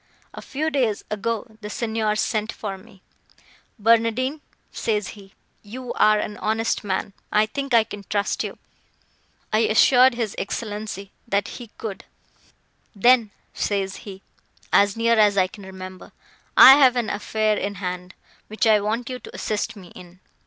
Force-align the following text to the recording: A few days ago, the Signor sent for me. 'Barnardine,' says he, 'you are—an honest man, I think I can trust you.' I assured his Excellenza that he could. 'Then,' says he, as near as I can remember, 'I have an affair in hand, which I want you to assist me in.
A 0.33 0.41
few 0.41 0.71
days 0.71 1.03
ago, 1.11 1.57
the 1.61 1.69
Signor 1.69 2.15
sent 2.15 2.51
for 2.51 2.75
me. 2.75 3.03
'Barnardine,' 3.77 4.41
says 4.71 5.09
he, 5.09 5.35
'you 5.61 5.93
are—an 5.93 6.37
honest 6.37 6.83
man, 6.83 7.13
I 7.31 7.45
think 7.45 7.75
I 7.75 7.83
can 7.83 8.05
trust 8.09 8.43
you.' 8.43 8.57
I 9.53 9.59
assured 9.59 10.15
his 10.15 10.35
Excellenza 10.39 11.09
that 11.27 11.49
he 11.59 11.67
could. 11.77 12.05
'Then,' 12.95 13.29
says 13.53 13.97
he, 13.97 14.23
as 14.73 14.97
near 14.97 15.19
as 15.19 15.37
I 15.37 15.45
can 15.45 15.67
remember, 15.67 16.13
'I 16.57 16.73
have 16.77 16.95
an 16.95 17.11
affair 17.11 17.55
in 17.55 17.75
hand, 17.75 18.15
which 18.47 18.65
I 18.65 18.81
want 18.81 19.07
you 19.07 19.19
to 19.19 19.35
assist 19.35 19.75
me 19.75 19.89
in. 19.89 20.19